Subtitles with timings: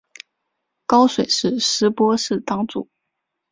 [0.87, 2.89] 高水寺斯波氏当主。